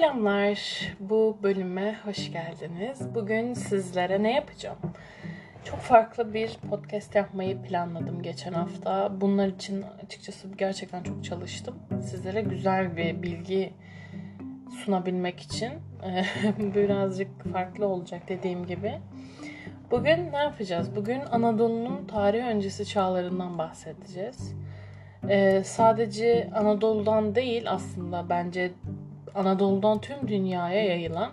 Selamlar. 0.00 0.60
Bu 1.00 1.38
bölüme 1.42 1.96
hoş 2.04 2.32
geldiniz. 2.32 3.14
Bugün 3.14 3.54
sizlere 3.54 4.22
ne 4.22 4.34
yapacağım? 4.34 4.78
Çok 5.64 5.78
farklı 5.78 6.34
bir 6.34 6.56
podcast 6.70 7.14
yapmayı 7.14 7.62
planladım 7.62 8.22
geçen 8.22 8.52
hafta. 8.52 9.20
Bunlar 9.20 9.48
için 9.48 9.84
açıkçası 10.04 10.48
gerçekten 10.58 11.02
çok 11.02 11.24
çalıştım. 11.24 11.74
Sizlere 12.02 12.40
güzel 12.40 12.96
bir 12.96 13.22
bilgi 13.22 13.72
sunabilmek 14.84 15.40
için 15.40 15.72
birazcık 16.74 17.52
farklı 17.52 17.86
olacak 17.86 18.22
dediğim 18.28 18.66
gibi. 18.66 18.98
Bugün 19.90 20.32
ne 20.32 20.38
yapacağız? 20.38 20.96
Bugün 20.96 21.20
Anadolu'nun 21.20 22.06
tarih 22.06 22.44
öncesi 22.44 22.86
çağlarından 22.86 23.58
bahsedeceğiz. 23.58 24.54
Ee, 25.28 25.62
sadece 25.64 26.50
Anadolu'dan 26.54 27.34
değil 27.34 27.70
aslında 27.70 28.28
bence 28.28 28.72
Anadolu'dan 29.34 30.00
tüm 30.00 30.28
dünyaya 30.28 30.84
yayılan 30.84 31.32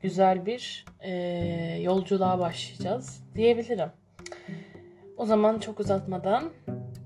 güzel 0.00 0.46
bir 0.46 0.84
e, 1.00 1.12
yolculuğa 1.82 2.38
başlayacağız 2.38 3.24
diyebilirim. 3.34 3.88
O 5.16 5.26
zaman 5.26 5.58
çok 5.58 5.80
uzatmadan 5.80 6.44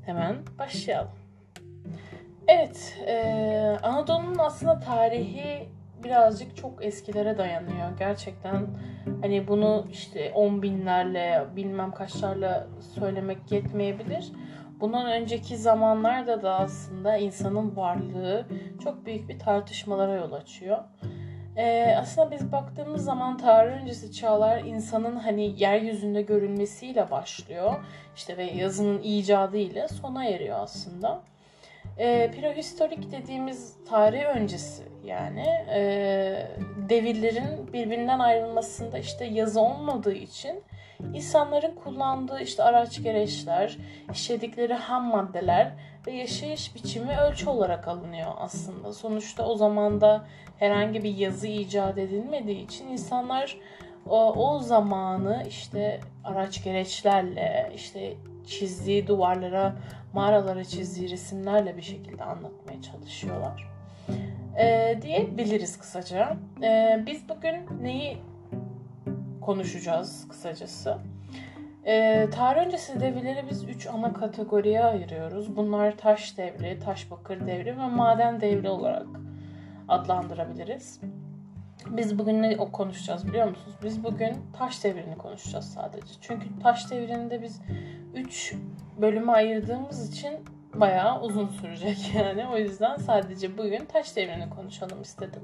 hemen 0.07 0.37
başlayalım. 0.59 1.11
Evet, 2.49 2.99
e, 3.07 3.17
Anadolu'nun 3.83 4.39
aslında 4.39 4.79
tarihi 4.79 5.69
birazcık 6.05 6.57
çok 6.57 6.85
eskilere 6.85 7.39
dayanıyor. 7.39 7.99
Gerçekten 7.99 8.67
hani 9.23 9.49
bunu 9.49 9.87
işte 9.91 10.33
on 10.35 10.63
binlerle 10.63 11.45
bilmem 11.57 11.93
kaçlarla 11.93 12.67
söylemek 12.95 13.53
yetmeyebilir. 13.53 14.33
Bundan 14.81 15.07
önceki 15.07 15.57
zamanlarda 15.57 16.43
da 16.43 16.59
aslında 16.59 17.17
insanın 17.17 17.77
varlığı 17.77 18.47
çok 18.85 19.07
büyük 19.07 19.29
bir 19.29 19.39
tartışmalara 19.39 20.15
yol 20.15 20.33
açıyor. 20.33 20.79
Ee, 21.57 21.95
aslında 21.99 22.31
biz 22.31 22.53
baktığımız 22.53 23.05
zaman 23.05 23.39
tarih 23.39 23.83
öncesi 23.83 24.13
çağlar 24.13 24.59
insanın 24.59 25.17
hani 25.17 25.63
yeryüzünde 25.63 26.23
görülmesiyle 26.23 27.11
başlıyor. 27.11 27.75
İşte 28.17 28.37
ve 28.37 28.45
yazının 28.45 29.03
icadı 29.03 29.57
ile 29.57 29.89
sona 29.89 30.25
eriyor 30.25 30.59
aslında. 30.61 31.23
Ee, 31.99 32.31
prehistorik 32.31 33.13
dediğimiz 33.13 33.75
tarih 33.89 34.25
öncesi 34.25 34.83
yani 35.05 35.47
e, 35.75 35.81
devirlerin 36.89 37.73
birbirinden 37.73 38.19
ayrılmasında 38.19 38.99
işte 38.99 39.25
yazı 39.25 39.61
olmadığı 39.61 40.15
için 40.15 40.63
İnsanların 41.15 41.75
kullandığı 41.75 42.41
işte 42.41 42.63
araç 42.63 43.03
gereçler, 43.03 43.79
işledikleri 44.13 44.75
ham 44.75 45.05
maddeler 45.05 45.73
ve 46.07 46.13
yaşayış 46.13 46.75
biçimi 46.75 47.19
ölçü 47.19 47.49
olarak 47.49 47.89
alınıyor 47.89 48.33
aslında. 48.39 48.93
Sonuçta 48.93 49.47
o 49.47 49.57
zamanda 49.57 50.25
herhangi 50.59 51.05
bir 51.05 51.17
yazı 51.17 51.47
icat 51.47 51.99
edilmediği 51.99 52.65
için 52.65 52.87
insanlar 52.87 53.59
o, 54.09 54.33
o 54.33 54.59
zamanı 54.59 55.45
işte 55.49 56.01
araç 56.25 56.65
gereçlerle 56.65 57.73
işte 57.75 58.15
çizdiği 58.47 59.07
duvarlara, 59.07 59.77
mağaralara 60.13 60.65
çizdiği 60.65 61.11
resimlerle 61.11 61.77
bir 61.77 61.83
şekilde 61.83 62.25
anlatmaya 62.25 62.83
çalışıyorlar. 62.83 63.69
Ee, 64.59 64.99
diyebiliriz 65.03 65.79
kısaca. 65.79 66.37
Ee, 66.63 67.03
biz 67.07 67.29
bugün 67.29 67.83
neyi 67.83 68.19
konuşacağız 69.47 70.29
kısacası. 70.29 70.99
Ee, 71.87 72.29
tarih 72.31 72.67
öncesi 72.67 73.01
devirleri 73.01 73.45
biz 73.51 73.65
üç 73.65 73.87
ana 73.87 74.13
kategoriye 74.13 74.85
ayırıyoruz. 74.85 75.57
Bunlar 75.57 75.97
taş 75.97 76.39
devri, 76.39 76.79
taş 76.79 77.11
bakır 77.11 77.47
devri 77.47 77.79
ve 77.79 77.87
maden 77.87 78.41
devri 78.41 78.69
olarak 78.69 79.07
adlandırabiliriz. 79.89 81.01
Biz 81.87 82.19
bugün 82.19 82.43
ne 82.43 82.57
konuşacağız 82.57 83.29
biliyor 83.29 83.49
musunuz? 83.49 83.77
Biz 83.85 84.05
bugün 84.05 84.37
taş 84.59 84.85
devrini 84.85 85.19
konuşacağız 85.19 85.65
sadece. 85.65 86.15
Çünkü 86.21 86.59
taş 86.63 86.91
devrinde 86.91 87.43
biz 87.43 87.61
3 88.15 88.55
bölüme 89.01 89.33
ayırdığımız 89.33 90.13
için 90.13 90.33
bayağı 90.75 91.21
uzun 91.21 91.49
sürecek 91.49 92.11
yani. 92.15 92.47
O 92.47 92.59
yüzden 92.59 92.97
sadece 92.97 93.59
bugün 93.59 93.85
taş 93.85 94.17
devrini 94.17 94.51
konuşalım 94.51 95.03
istedim. 95.03 95.43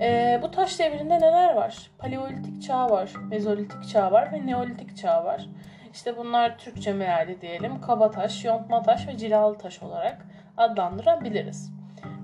Ee, 0.00 0.40
bu 0.42 0.50
taş 0.50 0.78
devrinde 0.78 1.20
neler 1.20 1.54
var? 1.54 1.90
Paleolitik 1.98 2.62
çağ 2.62 2.90
var, 2.90 3.12
mezolitik 3.30 3.88
çağ 3.88 4.12
var 4.12 4.32
ve 4.32 4.46
neolitik 4.46 4.96
çağ 4.96 5.24
var. 5.24 5.46
İşte 5.92 6.16
bunlar 6.16 6.58
Türkçe 6.58 6.92
meali 6.92 7.40
diyelim. 7.40 7.80
Kaba 7.80 8.10
taş, 8.10 8.44
yontma 8.44 8.82
taş 8.82 9.08
ve 9.08 9.16
cilalı 9.16 9.58
taş 9.58 9.82
olarak 9.82 10.26
adlandırabiliriz. 10.56 11.72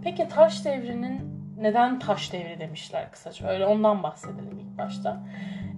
Peki 0.04 0.28
taş 0.28 0.64
devrinin 0.64 1.44
neden 1.58 1.98
taş 1.98 2.32
devri 2.32 2.60
demişler 2.60 3.12
kısaca? 3.12 3.48
Öyle 3.48 3.66
ondan 3.66 4.02
bahsedelim 4.02 4.58
ilk 4.58 4.78
başta. 4.78 5.20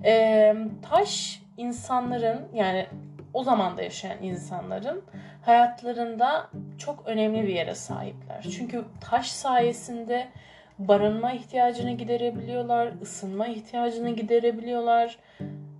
Ee, 0.04 0.54
taş 0.90 1.42
insanların 1.56 2.48
yani 2.54 2.86
o 3.34 3.42
zamanda 3.42 3.82
yaşayan 3.82 4.22
insanların 4.22 5.04
hayatlarında 5.42 6.50
çok 6.78 7.06
önemli 7.06 7.42
bir 7.42 7.54
yere 7.54 7.74
sahipler. 7.74 8.42
Çünkü 8.56 8.84
taş 9.00 9.26
sayesinde 9.26 10.28
barınma 10.78 11.32
ihtiyacını 11.32 11.92
giderebiliyorlar, 11.92 12.92
ısınma 13.03 13.47
ihtiyacını 13.47 14.10
giderebiliyorlar. 14.10 15.19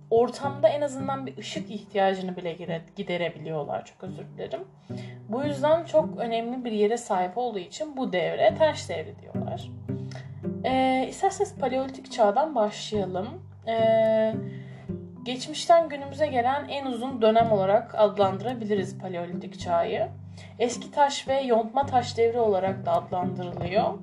Ortamda 0.09 0.67
en 0.67 0.81
azından 0.81 1.25
bir 1.25 1.37
ışık 1.37 1.71
ihtiyacını 1.71 2.37
bile 2.37 2.55
giderebiliyorlar. 2.95 3.85
Çok 3.85 4.03
özür 4.03 4.25
dilerim. 4.25 4.61
Bu 5.29 5.43
yüzden 5.43 5.83
çok 5.83 6.17
önemli 6.17 6.65
bir 6.65 6.71
yere 6.71 6.97
sahip 6.97 7.37
olduğu 7.37 7.59
için 7.59 7.97
bu 7.97 8.13
devre 8.13 8.55
taş 8.55 8.89
devri 8.89 9.15
diyorlar. 9.19 9.69
Ee, 10.65 11.05
isterseniz 11.09 11.55
paleolitik 11.55 12.11
çağdan 12.11 12.55
başlayalım. 12.55 13.27
Ee, 13.67 14.33
geçmişten 15.23 15.89
günümüze 15.89 16.27
gelen 16.27 16.67
en 16.69 16.85
uzun 16.85 17.21
dönem 17.21 17.51
olarak 17.51 17.95
adlandırabiliriz 17.95 18.97
paleolitik 18.97 19.59
çağı. 19.59 20.09
Eski 20.59 20.91
taş 20.91 21.27
ve 21.27 21.41
yontma 21.41 21.85
taş 21.85 22.17
devri 22.17 22.39
olarak 22.39 22.85
da 22.85 22.91
adlandırılıyor. 22.91 23.93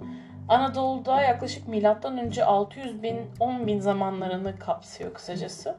Anadolu'da 0.49 1.23
yaklaşık 1.23 1.69
milattan 1.69 2.19
önce 2.19 2.45
600 2.45 3.03
bin 3.03 3.21
10 3.41 3.67
bin 3.67 3.81
zamanlarını 3.81 4.59
kapsıyor 4.59 5.15
kısacası. 5.15 5.77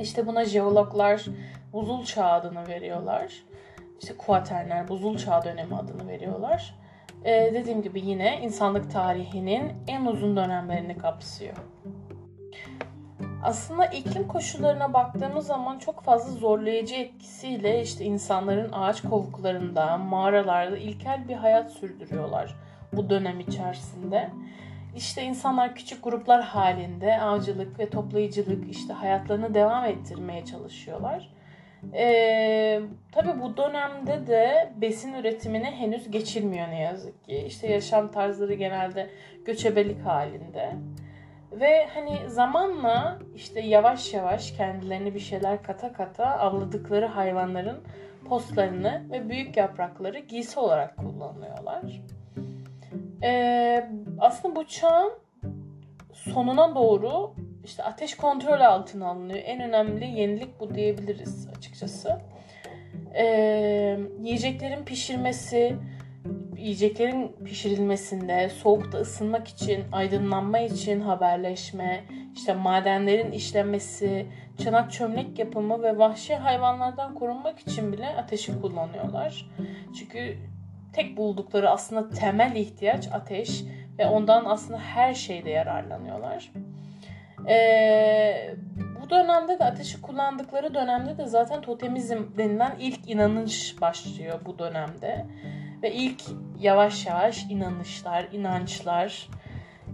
İşte 0.00 0.26
buna 0.26 0.44
jeologlar 0.44 1.24
buzul 1.72 2.04
çağı 2.04 2.32
adını 2.32 2.68
veriyorlar. 2.68 3.32
İşte 4.00 4.16
kuaterner 4.16 4.88
buzul 4.88 5.18
çağı 5.18 5.44
dönemi 5.44 5.76
adını 5.76 6.08
veriyorlar. 6.08 6.74
Ee, 7.24 7.50
dediğim 7.54 7.82
gibi 7.82 8.00
yine 8.00 8.40
insanlık 8.40 8.92
tarihinin 8.92 9.72
en 9.88 10.04
uzun 10.04 10.36
dönemlerini 10.36 10.98
kapsıyor. 10.98 11.56
Aslında 13.42 13.86
iklim 13.86 14.28
koşullarına 14.28 14.92
baktığımız 14.92 15.46
zaman 15.46 15.78
çok 15.78 16.04
fazla 16.04 16.32
zorlayıcı 16.32 16.94
etkisiyle 16.94 17.82
işte 17.82 18.04
insanların 18.04 18.72
ağaç 18.72 19.02
kovuklarında, 19.02 19.98
mağaralarda 19.98 20.76
ilkel 20.76 21.28
bir 21.28 21.34
hayat 21.34 21.72
sürdürüyorlar 21.72 22.54
bu 22.92 23.10
dönem 23.10 23.40
içerisinde. 23.40 24.30
İşte 24.96 25.22
insanlar 25.22 25.74
küçük 25.74 26.04
gruplar 26.04 26.42
halinde 26.42 27.20
avcılık 27.20 27.78
ve 27.78 27.90
toplayıcılık 27.90 28.70
işte 28.70 28.92
hayatlarını 28.92 29.54
devam 29.54 29.84
ettirmeye 29.84 30.44
çalışıyorlar. 30.44 31.28
Ee, 31.94 32.80
tabii 33.12 33.40
bu 33.40 33.56
dönemde 33.56 34.26
de 34.26 34.72
besin 34.76 35.12
üretimine 35.12 35.70
henüz 35.70 36.10
geçilmiyor 36.10 36.68
ne 36.68 36.80
yazık 36.80 37.24
ki. 37.24 37.44
İşte 37.46 37.72
yaşam 37.72 38.10
tarzları 38.10 38.54
genelde 38.54 39.10
göçebelik 39.44 40.06
halinde. 40.06 40.72
Ve 41.52 41.86
hani 41.94 42.30
zamanla 42.30 43.18
işte 43.34 43.60
yavaş 43.60 44.14
yavaş 44.14 44.52
kendilerini 44.52 45.14
bir 45.14 45.20
şeyler 45.20 45.62
kata 45.62 45.92
kata 45.92 46.26
avladıkları 46.26 47.06
hayvanların 47.06 47.80
postlarını 48.28 49.02
ve 49.10 49.28
büyük 49.28 49.56
yaprakları 49.56 50.18
giysi 50.18 50.60
olarak 50.60 50.96
kullanıyorlar. 50.96 51.82
Ee, 53.22 53.90
aslında 54.18 54.56
bu 54.56 54.66
çağın 54.66 55.12
sonuna 56.12 56.74
doğru 56.74 57.34
işte 57.64 57.82
ateş 57.82 58.16
kontrol 58.16 58.60
altına 58.60 59.08
alınıyor. 59.08 59.40
En 59.44 59.60
önemli 59.60 60.04
yenilik 60.04 60.60
bu 60.60 60.74
diyebiliriz 60.74 61.48
açıkçası. 61.58 62.18
Ee, 63.14 63.98
yiyeceklerin 64.20 64.84
pişirmesi, 64.84 65.76
yiyeceklerin 66.56 67.36
pişirilmesinde, 67.44 68.48
soğukta 68.48 68.98
ısınmak 68.98 69.48
için, 69.48 69.84
aydınlanma 69.92 70.58
için 70.58 71.00
haberleşme, 71.00 72.04
işte 72.34 72.54
madenlerin 72.54 73.32
işlenmesi, 73.32 74.26
çanak 74.58 74.92
çömlek 74.92 75.38
yapımı 75.38 75.82
ve 75.82 75.98
vahşi 75.98 76.34
hayvanlardan 76.34 77.14
korunmak 77.14 77.58
için 77.58 77.92
bile 77.92 78.06
ateşi 78.06 78.60
kullanıyorlar. 78.60 79.50
Çünkü 79.98 80.36
tek 80.92 81.16
buldukları 81.16 81.70
aslında 81.70 82.10
temel 82.10 82.56
ihtiyaç 82.56 83.08
ateş 83.12 83.64
ve 83.98 84.06
ondan 84.06 84.44
aslında 84.44 84.78
her 84.78 85.14
şeyde 85.14 85.50
yararlanıyorlar. 85.50 86.52
Ee, 87.48 88.54
bu 89.02 89.10
dönemde 89.10 89.58
de 89.58 89.64
ateşi 89.64 90.02
kullandıkları 90.02 90.74
dönemde 90.74 91.18
de 91.18 91.26
zaten 91.26 91.60
totemizm 91.60 92.18
denilen 92.38 92.76
ilk 92.80 93.10
inanış 93.10 93.80
başlıyor 93.80 94.40
bu 94.46 94.58
dönemde. 94.58 95.26
Ve 95.82 95.92
ilk 95.92 96.22
yavaş 96.60 97.06
yavaş 97.06 97.44
inanışlar, 97.50 98.28
inançlar 98.32 99.28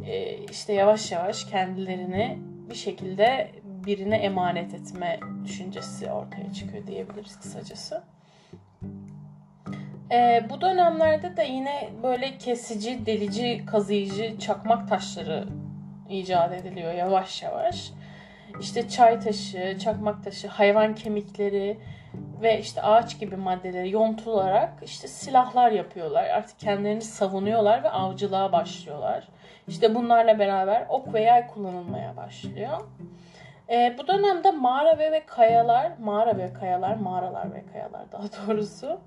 e, 0.07 0.39
işte 0.45 0.73
yavaş 0.73 1.13
yavaş 1.13 1.45
kendilerini 1.45 2.39
bir 2.71 2.75
şekilde 2.75 3.51
birine 3.65 4.17
emanet 4.17 4.75
etme 4.75 5.21
düşüncesi 5.45 6.11
ortaya 6.11 6.53
çıkıyor 6.53 6.87
diyebiliriz 6.87 7.41
kısacası. 7.41 8.03
E, 10.13 10.47
bu 10.51 10.61
dönemlerde 10.61 11.37
de 11.37 11.45
yine 11.45 11.89
böyle 12.03 12.39
kesici, 12.39 13.07
delici, 13.07 13.67
kazıyıcı 13.67 14.39
çakmak 14.39 14.89
taşları 14.89 15.45
icat 16.09 16.53
ediliyor 16.53 16.93
yavaş 16.93 17.43
yavaş. 17.43 17.93
İşte 18.61 18.89
çay 18.89 19.21
taşı, 19.21 19.79
çakmak 19.79 20.25
taşı, 20.25 20.49
hayvan 20.49 20.95
kemikleri 20.95 21.79
ve 22.43 22.61
işte 22.61 22.83
ağaç 22.83 23.19
gibi 23.21 23.37
maddeleri 23.37 23.91
yontularak 23.91 24.73
işte 24.83 25.09
silahlar 25.09 25.71
yapıyorlar. 25.71 26.25
Artık 26.25 26.59
kendilerini 26.59 27.03
savunuyorlar 27.03 27.83
ve 27.85 27.91
avcılığa 27.91 28.53
başlıyorlar. 28.53 29.29
İşte 29.69 29.95
bunlarla 29.95 30.39
beraber 30.39 30.87
ok 30.89 31.15
ve 31.15 31.21
yay 31.21 31.47
kullanılmaya 31.47 32.17
başlıyor. 32.17 32.79
E, 33.71 33.97
bu 33.99 34.07
dönemde 34.07 34.51
mağara 34.51 34.99
ve, 34.99 35.13
ve 35.13 35.27
kayalar, 35.27 35.93
mağara 35.99 36.39
ve 36.39 36.53
kayalar, 36.53 36.97
mağaralar 36.97 37.55
ve 37.55 37.65
kayalar 37.73 38.13
daha 38.13 38.23
doğrusu 38.47 39.01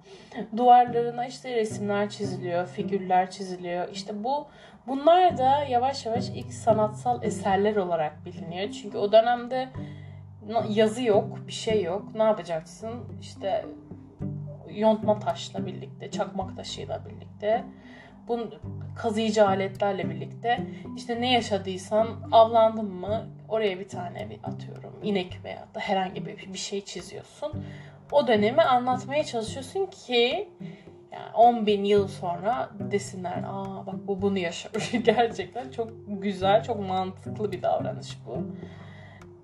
duvarlarına 0.58 1.26
işte 1.26 1.56
resimler 1.56 2.10
çiziliyor, 2.10 2.68
figürler 2.68 3.32
çiziliyor. 3.32 3.90
İşte 3.90 4.24
bu 4.24 4.48
bunlar 4.88 5.38
da 5.38 5.64
yavaş 5.70 6.06
yavaş 6.06 6.30
ilk 6.30 6.54
sanatsal 6.54 7.24
eserler 7.24 7.76
olarak 7.76 8.26
biliniyor. 8.26 8.72
Çünkü 8.72 8.98
o 8.98 9.12
dönemde 9.12 9.70
yazı 10.70 11.04
yok, 11.04 11.48
bir 11.48 11.52
şey 11.52 11.84
yok. 11.84 12.16
Ne 12.16 12.24
yapacaksın? 12.24 12.92
İşte 13.22 13.66
yontma 14.70 15.20
taşla 15.20 15.66
birlikte, 15.66 16.12
çakmak 16.12 16.58
taşıyla 16.58 17.02
birlikte 17.06 17.64
bu 18.28 18.50
kazıyıcı 18.96 19.48
aletlerle 19.48 20.10
birlikte 20.10 20.60
işte 20.96 21.22
ne 21.22 21.34
yaşadıysan 21.34 22.08
avlandın 22.32 22.92
mı 22.94 23.28
oraya 23.52 23.80
bir 23.80 23.88
tane 23.88 24.30
bir 24.30 24.40
atıyorum 24.44 24.94
inek 25.04 25.40
veya 25.44 25.68
da 25.76 25.80
herhangi 25.80 26.26
bir 26.26 26.54
bir 26.54 26.58
şey 26.58 26.86
çiziyorsun. 26.86 27.64
O 28.12 28.28
dönemi 28.28 28.62
anlatmaya 28.62 29.24
çalışıyorsun 29.24 29.86
ki 29.86 30.50
yani 31.12 31.34
10 31.34 31.66
bin 31.66 31.84
yıl 31.84 32.08
sonra 32.08 32.70
desinler 32.92 33.44
aa 33.48 33.86
bak 33.86 33.96
bu 34.08 34.22
bunu 34.22 34.38
yaşamış. 34.38 34.92
Gerçekten 35.04 35.72
çok 35.72 35.92
güzel, 36.08 36.64
çok 36.64 36.80
mantıklı 36.80 37.52
bir 37.52 37.62
davranış 37.62 38.18
bu 38.26 38.38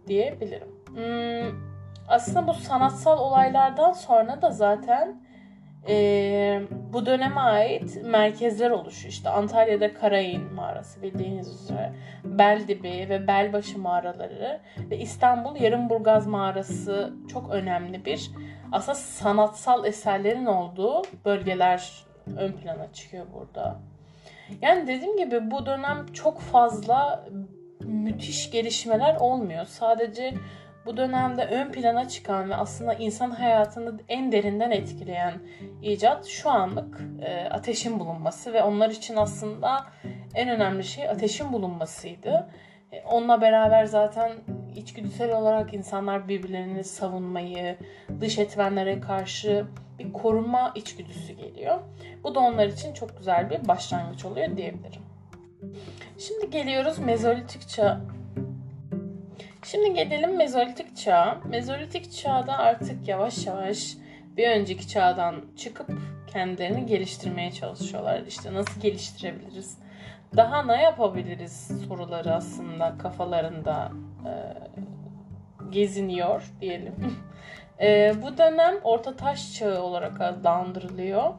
diyebilirim. 0.07 0.68
Hmm, 0.88 1.60
aslında 2.07 2.48
bu 2.48 2.53
sanatsal 2.53 3.19
olaylardan 3.19 3.92
sonra 3.92 4.42
da 4.42 4.51
zaten 4.51 5.21
e, 5.89 6.62
bu 6.94 7.06
döneme 7.06 7.42
ait 7.42 8.04
merkezler 8.04 8.72
oluşuyor. 8.72 9.12
İşte 9.12 9.30
Antalya'da 9.30 9.94
Karayın 9.94 10.54
mağarası 10.54 11.01
bildiğiniz 11.01 11.62
üzere. 11.62 11.94
Beldibi 12.24 13.10
ve 13.10 13.28
Belbaşı 13.28 13.80
mağaraları 13.80 14.60
ve 14.89 14.98
İstanbul 14.98 15.56
Yarımburgaz 15.56 16.28
mağarası 16.28 17.13
çok 17.34 17.50
önemli 17.51 18.06
bir 18.06 18.31
aslında 18.72 18.95
sanatsal 18.95 19.86
eserlerin 19.86 20.45
olduğu 20.45 21.01
bölgeler 21.25 22.06
ön 22.38 22.51
plana 22.51 22.94
çıkıyor 22.94 23.25
burada. 23.34 23.80
Yani 24.62 24.88
dediğim 24.88 25.18
gibi 25.18 25.51
bu 25.51 25.66
dönem 25.66 26.06
çok 26.13 26.39
fazla 26.39 27.25
müthiş 27.81 28.51
gelişmeler 28.51 29.16
olmuyor. 29.16 29.66
Sadece 29.66 30.34
bu 30.88 30.98
dönemde 30.98 31.45
ön 31.45 31.72
plana 31.72 32.07
çıkan 32.07 32.50
ve 32.50 32.56
aslında 32.56 32.94
insan 32.94 33.31
hayatını 33.31 34.00
en 34.10 34.31
derinden 34.31 34.72
etkileyen 34.72 35.34
icat 35.81 36.25
şu 36.25 36.50
anlık 36.50 37.01
e, 37.22 37.50
ateşin 37.50 38.00
bulunması 38.00 38.54
ve 38.54 38.63
onlar 38.63 38.89
için 38.89 39.16
aslında 39.16 39.86
en 40.36 40.50
önemli 40.50 40.84
şey 40.84 41.10
ateşin 41.10 41.54
bulunmasıydı. 41.54 42.50
E, 42.92 43.01
onunla 43.01 43.42
beraber 43.42 43.86
zaten 43.86 44.31
içgüdüsel 44.75 45.31
olarak 45.38 45.74
insanlar 45.74 46.28
birbirlerini 46.28 46.84
savunmayı, 46.84 47.78
dış 48.22 48.39
etmenlere 48.39 49.00
karşı 49.00 49.66
bir 50.00 50.13
koruma 50.13 50.72
içgüdüsü 50.75 51.34
geliyor. 51.34 51.80
Bu 52.24 52.36
da 52.36 52.39
onlar 52.39 52.68
için 52.68 52.94
çok 52.94 53.18
güzel 53.18 53.50
bir 53.50 53.68
başlangıç 53.68 54.25
oluyor 54.25 54.57
diyebilirim. 54.57 55.01
Şimdi 56.18 56.50
geliyoruz 56.50 57.00
Mezolitik 57.00 57.68
çağ 57.68 58.01
Şimdi 59.71 59.93
gelelim 59.93 60.37
Mezolitik 60.37 60.97
çağa. 60.97 61.37
Mezolitik 61.45 62.11
çağda 62.11 62.57
artık 62.57 63.07
yavaş 63.07 63.45
yavaş 63.45 63.97
bir 64.37 64.49
önceki 64.49 64.87
çağdan 64.87 65.35
çıkıp 65.57 65.91
kendilerini 66.27 66.85
geliştirmeye 66.85 67.51
çalışıyorlar. 67.51 68.21
İşte 68.27 68.53
nasıl 68.53 68.81
geliştirebiliriz? 68.81 69.77
Daha 70.35 70.63
ne 70.63 70.81
yapabiliriz 70.81 71.71
soruları 71.87 72.35
aslında 72.35 72.97
kafalarında 72.97 73.91
e, 74.25 74.31
geziniyor 75.69 76.53
diyelim. 76.61 76.95
e, 77.81 78.13
bu 78.21 78.38
dönem 78.38 78.75
Orta 78.83 79.15
Taş 79.15 79.53
Çağı 79.53 79.81
olarak 79.81 80.21
adlandırılıyor. 80.21 81.33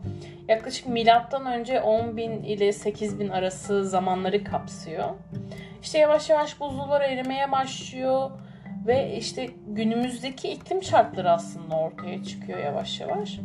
Yaklaşık 0.48 0.86
milattan 0.86 1.46
önce 1.46 1.74
10.000 1.74 2.46
ile 2.46 2.68
8.000 2.68 3.32
arası 3.32 3.84
zamanları 3.84 4.44
kapsıyor. 4.44 5.08
İşte 5.82 5.98
yavaş 5.98 6.30
yavaş 6.30 6.60
buzullar 6.60 7.00
erimeye 7.00 7.52
başlıyor 7.52 8.30
ve 8.86 9.16
işte 9.16 9.50
günümüzdeki 9.66 10.48
iklim 10.48 10.82
şartları 10.82 11.30
aslında 11.30 11.76
ortaya 11.76 12.24
çıkıyor 12.24 12.58
yavaş 12.58 13.00
yavaş. 13.00 13.38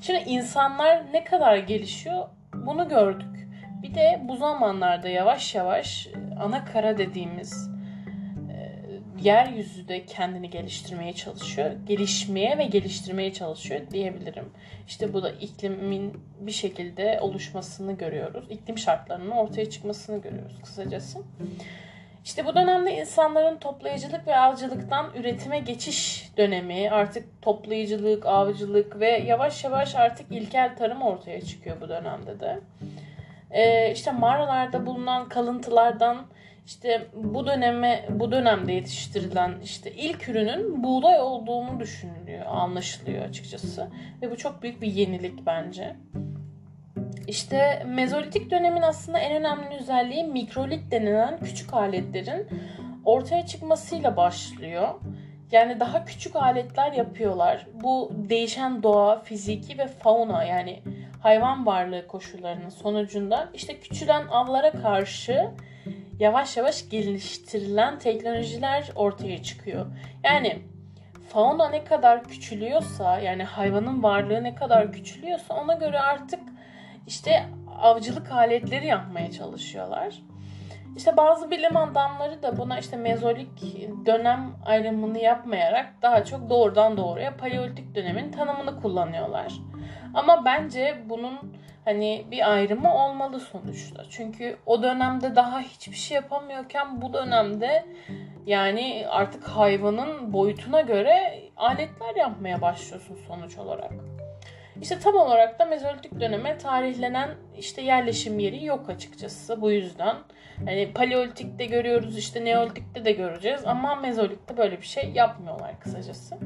Şimdi 0.00 0.18
insanlar 0.26 1.02
ne 1.12 1.24
kadar 1.24 1.56
gelişiyor 1.56 2.24
bunu 2.54 2.88
gördük. 2.88 3.48
Bir 3.82 3.94
de 3.94 4.20
bu 4.24 4.36
zamanlarda 4.36 5.08
yavaş 5.08 5.54
yavaş 5.54 6.08
ana 6.40 6.64
kara 6.64 6.98
dediğimiz 6.98 7.77
yeryüzü 9.22 9.88
de 9.88 10.06
kendini 10.06 10.50
geliştirmeye 10.50 11.12
çalışıyor. 11.12 11.70
Gelişmeye 11.86 12.58
ve 12.58 12.64
geliştirmeye 12.64 13.32
çalışıyor 13.32 13.80
diyebilirim. 13.90 14.52
İşte 14.86 15.12
bu 15.12 15.22
da 15.22 15.30
iklimin 15.30 16.20
bir 16.40 16.52
şekilde 16.52 17.18
oluşmasını 17.20 17.92
görüyoruz. 17.92 18.46
İklim 18.50 18.78
şartlarının 18.78 19.30
ortaya 19.30 19.70
çıkmasını 19.70 20.20
görüyoruz 20.20 20.62
kısacası. 20.62 21.18
İşte 22.24 22.46
bu 22.46 22.54
dönemde 22.54 23.00
insanların 23.00 23.58
toplayıcılık 23.58 24.26
ve 24.26 24.36
avcılıktan 24.36 25.06
üretime 25.16 25.58
geçiş 25.58 26.30
dönemi, 26.36 26.90
artık 26.90 27.42
toplayıcılık, 27.42 28.26
avcılık 28.26 29.00
ve 29.00 29.08
yavaş 29.10 29.64
yavaş 29.64 29.94
artık 29.94 30.32
ilkel 30.32 30.76
tarım 30.76 31.02
ortaya 31.02 31.40
çıkıyor 31.40 31.80
bu 31.80 31.88
dönemde 31.88 32.40
de. 32.40 32.60
Ee, 33.50 33.92
işte 33.92 34.10
mağaralarda 34.12 34.86
bulunan 34.86 35.28
kalıntılardan 35.28 36.26
işte 36.68 37.06
bu 37.14 37.46
döneme 37.46 38.06
bu 38.10 38.32
dönemde 38.32 38.72
yetiştirilen 38.72 39.54
işte 39.64 39.92
ilk 39.92 40.28
ürünün 40.28 40.84
buğday 40.84 41.20
olduğunu 41.20 41.80
düşünülüyor, 41.80 42.46
anlaşılıyor 42.46 43.24
açıkçası. 43.24 43.88
Ve 44.22 44.30
bu 44.30 44.36
çok 44.36 44.62
büyük 44.62 44.82
bir 44.82 44.86
yenilik 44.86 45.46
bence. 45.46 45.96
İşte 47.26 47.82
mezolitik 47.86 48.50
dönemin 48.50 48.82
aslında 48.82 49.18
en 49.18 49.36
önemli 49.36 49.76
özelliği 49.80 50.24
mikrolit 50.24 50.90
denilen 50.90 51.40
küçük 51.40 51.74
aletlerin 51.74 52.46
ortaya 53.04 53.46
çıkmasıyla 53.46 54.16
başlıyor. 54.16 54.88
Yani 55.52 55.80
daha 55.80 56.04
küçük 56.04 56.36
aletler 56.36 56.92
yapıyorlar. 56.92 57.66
Bu 57.74 58.12
değişen 58.28 58.82
doğa, 58.82 59.20
fiziki 59.20 59.78
ve 59.78 59.86
fauna 59.86 60.44
yani 60.44 60.82
hayvan 61.22 61.66
varlığı 61.66 62.06
koşullarının 62.06 62.68
sonucunda 62.68 63.48
işte 63.54 63.80
küçülen 63.80 64.26
avlara 64.26 64.70
karşı 64.70 65.50
yavaş 66.18 66.56
yavaş 66.56 66.88
geliştirilen 66.88 67.98
teknolojiler 67.98 68.90
ortaya 68.94 69.42
çıkıyor. 69.42 69.86
Yani 70.24 70.62
fauna 71.28 71.68
ne 71.68 71.84
kadar 71.84 72.24
küçülüyorsa 72.24 73.18
yani 73.18 73.44
hayvanın 73.44 74.02
varlığı 74.02 74.44
ne 74.44 74.54
kadar 74.54 74.92
küçülüyorsa 74.92 75.54
ona 75.54 75.74
göre 75.74 76.00
artık 76.00 76.40
işte 77.06 77.44
avcılık 77.80 78.32
aletleri 78.32 78.86
yapmaya 78.86 79.30
çalışıyorlar. 79.30 80.22
İşte 80.96 81.16
bazı 81.16 81.50
bilim 81.50 81.76
adamları 81.76 82.42
da 82.42 82.58
buna 82.58 82.78
işte 82.78 82.96
mezolik 82.96 83.62
dönem 84.06 84.54
ayrımını 84.64 85.18
yapmayarak 85.18 85.92
daha 86.02 86.24
çok 86.24 86.50
doğrudan 86.50 86.96
doğruya 86.96 87.36
paleolitik 87.36 87.94
dönemin 87.94 88.32
tanımını 88.32 88.80
kullanıyorlar. 88.82 89.52
Ama 90.14 90.44
bence 90.44 90.98
bunun 91.08 91.38
hani 91.88 92.26
bir 92.30 92.52
ayrımı 92.52 92.94
olmalı 92.94 93.40
sonuçta. 93.40 94.04
Çünkü 94.10 94.56
o 94.66 94.82
dönemde 94.82 95.36
daha 95.36 95.60
hiçbir 95.60 95.96
şey 95.96 96.14
yapamıyorken 96.14 97.02
bu 97.02 97.12
dönemde 97.12 97.86
yani 98.46 99.06
artık 99.08 99.44
hayvanın 99.44 100.32
boyutuna 100.32 100.80
göre 100.80 101.42
aletler 101.56 102.16
yapmaya 102.16 102.60
başlıyorsun 102.60 103.18
sonuç 103.28 103.58
olarak. 103.58 103.92
İşte 104.80 104.98
tam 104.98 105.14
olarak 105.14 105.58
da 105.58 105.64
Mezolitik 105.64 106.20
döneme 106.20 106.58
tarihlenen 106.58 107.30
işte 107.58 107.82
yerleşim 107.82 108.38
yeri 108.38 108.64
yok 108.64 108.90
açıkçası 108.90 109.60
bu 109.60 109.70
yüzden. 109.70 110.16
Hani 110.64 110.92
Paleolitik'te 110.92 111.64
görüyoruz 111.66 112.18
işte 112.18 112.44
Neolitik'te 112.44 113.04
de 113.04 113.12
göreceğiz 113.12 113.64
ama 113.64 113.94
Mezolik'te 113.94 114.56
böyle 114.56 114.80
bir 114.80 114.86
şey 114.86 115.10
yapmıyorlar 115.14 115.80
kısacası. 115.80 116.38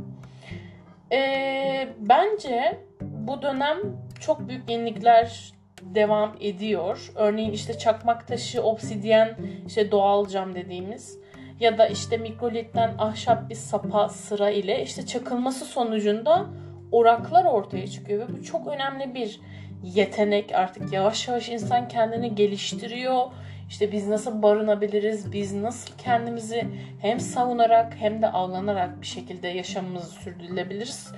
Ee, 1.13 1.89
bence 1.99 2.79
bu 3.27 3.43
dönem 3.43 3.79
çok 4.21 4.49
büyük 4.49 4.71
yenilikler 4.71 5.53
devam 5.83 6.37
ediyor. 6.41 7.13
Örneğin 7.15 7.53
işte 7.53 7.79
çakmak 7.79 8.29
taşı, 8.29 8.63
obsidyen, 8.63 9.37
işte 9.67 9.91
doğal 9.91 10.29
cam 10.29 10.55
dediğimiz 10.55 11.19
ya 11.61 11.79
da 11.79 11.87
işte 11.87 12.17
mikrolitten 12.17 12.95
ahşap 12.99 13.51
bir 13.51 13.55
sapa 13.55 14.09
sıra 14.09 14.51
ile 14.51 14.83
işte 14.83 15.07
çakılması 15.07 15.65
sonucunda 15.65 16.47
oraklar 16.93 17.45
ortaya 17.45 17.87
çıkıyor 17.87 18.29
ve 18.29 18.33
bu 18.33 18.43
çok 18.43 18.67
önemli 18.67 19.15
bir 19.15 19.41
yetenek 19.83 20.53
artık 20.55 20.93
yavaş 20.93 21.29
yavaş 21.29 21.49
insan 21.49 21.89
kendini 21.89 22.35
geliştiriyor. 22.35 23.23
İşte 23.69 23.93
biz 23.93 24.09
nasıl 24.09 24.43
barınabiliriz, 24.43 25.33
biz 25.33 25.55
nasıl 25.55 25.97
kendimizi 25.99 26.65
hem 27.01 27.21
savunarak 27.21 27.95
hem 27.99 28.23
de 28.23 28.29
avlanarak 28.29 29.01
bir 29.01 29.07
şekilde 29.07 29.49
yaşamımızı 29.49 30.11
sürdürülebiliriz 30.11 31.13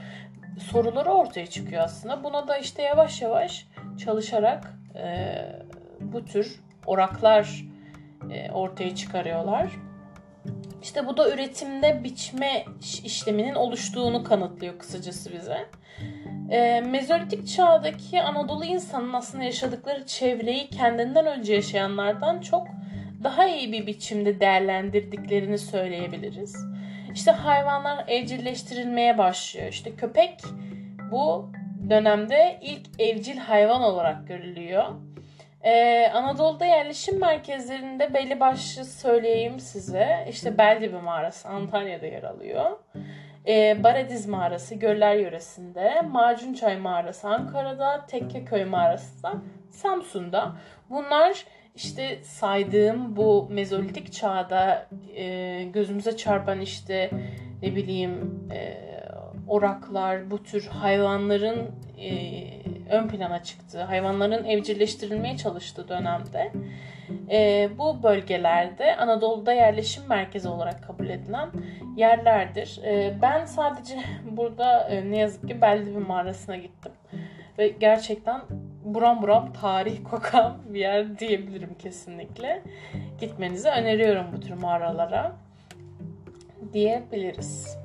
soruları 0.58 1.10
ortaya 1.10 1.46
çıkıyor 1.46 1.82
aslında. 1.82 2.24
Buna 2.24 2.48
da 2.48 2.58
işte 2.58 2.82
yavaş 2.82 3.22
yavaş 3.22 3.66
çalışarak 3.98 4.74
e, 4.94 5.36
bu 6.00 6.24
tür 6.24 6.60
oraklar 6.86 7.64
e, 8.30 8.50
ortaya 8.50 8.94
çıkarıyorlar. 8.94 9.70
İşte 10.82 11.06
bu 11.06 11.16
da 11.16 11.30
üretimde 11.30 12.04
biçme 12.04 12.64
işleminin 13.04 13.54
oluştuğunu 13.54 14.24
kanıtlıyor 14.24 14.78
kısacası 14.78 15.32
bize. 15.32 15.66
E, 16.50 16.80
Mezolitik 16.80 17.48
çağdaki 17.48 18.22
Anadolu 18.22 18.64
insanın 18.64 19.12
aslında 19.12 19.44
yaşadıkları 19.44 20.06
çevreyi 20.06 20.70
kendinden 20.70 21.26
önce 21.26 21.54
yaşayanlardan 21.54 22.40
çok 22.40 22.66
daha 23.24 23.46
iyi 23.46 23.72
bir 23.72 23.86
biçimde 23.86 24.40
değerlendirdiklerini 24.40 25.58
söyleyebiliriz. 25.58 26.73
İşte 27.14 27.30
hayvanlar 27.30 28.04
evcilleştirilmeye 28.08 29.18
başlıyor. 29.18 29.68
İşte 29.68 29.96
köpek 29.96 30.40
bu 31.10 31.50
dönemde 31.90 32.58
ilk 32.62 33.00
evcil 33.00 33.38
hayvan 33.38 33.82
olarak 33.82 34.28
görülüyor. 34.28 34.84
Ee, 35.62 36.10
Anadolu'da 36.14 36.64
yerleşim 36.64 37.20
merkezlerinde 37.20 38.14
belli 38.14 38.40
başlı 38.40 38.84
söyleyeyim 38.84 39.60
size. 39.60 40.26
İşte 40.28 40.58
Beldibi 40.58 40.96
Mağarası 40.96 41.48
Antalya'da 41.48 42.06
yer 42.06 42.22
alıyor. 42.22 42.70
Ee, 43.48 43.84
Baradiz 43.84 44.26
Mağarası 44.26 44.74
Göller 44.74 45.16
yöresinde. 45.16 46.02
Macunçay 46.02 46.76
Mağarası 46.76 47.28
Ankara'da. 47.28 48.06
Tekkeköy 48.06 48.64
Mağarası 48.64 49.22
da 49.22 49.32
Samsun'da. 49.70 50.52
Bunlar 50.90 51.44
işte 51.74 52.18
saydığım 52.22 53.16
bu 53.16 53.48
mezolitik 53.50 54.12
çağda 54.12 54.86
e, 55.16 55.64
gözümüze 55.64 56.16
çarpan 56.16 56.60
işte 56.60 57.10
ne 57.62 57.76
bileyim 57.76 58.40
e, 58.52 58.84
oraklar, 59.48 60.30
bu 60.30 60.42
tür 60.42 60.66
hayvanların 60.66 61.70
e, 61.98 62.10
ön 62.90 63.08
plana 63.08 63.42
çıktığı, 63.42 63.82
hayvanların 63.82 64.44
evcilleştirilmeye 64.44 65.36
çalıştığı 65.36 65.88
dönemde 65.88 66.52
e, 67.30 67.68
bu 67.78 68.02
bölgelerde 68.02 68.96
Anadolu'da 68.96 69.52
yerleşim 69.52 70.02
merkezi 70.08 70.48
olarak 70.48 70.84
kabul 70.84 71.08
edilen 71.08 71.48
yerlerdir. 71.96 72.80
E, 72.84 73.18
ben 73.22 73.44
sadece 73.44 73.94
burada 74.30 74.88
e, 74.88 75.10
ne 75.10 75.16
yazık 75.16 75.48
ki 75.48 75.60
Beldivi 75.60 75.98
mağarasına 75.98 76.56
gittim 76.56 76.92
ve 77.58 77.68
gerçekten 77.68 78.40
buram 78.84 79.22
buram 79.22 79.52
tarih 79.52 80.04
kokan 80.10 80.56
bir 80.68 80.80
yer 80.80 81.18
diyebilirim 81.18 81.74
kesinlikle. 81.78 82.62
Gitmenizi 83.20 83.68
öneriyorum 83.68 84.26
bu 84.36 84.40
tür 84.40 84.54
mağaralara 84.54 85.36
diyebiliriz. 86.72 87.78